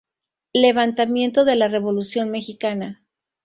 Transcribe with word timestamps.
Levantamiento 0.53 1.45
de 1.45 1.55
la 1.55 1.67
Revolución 1.67 2.31
mexicana. 2.31 3.03